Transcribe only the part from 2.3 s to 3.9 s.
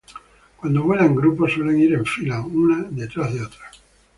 una detrás de otra.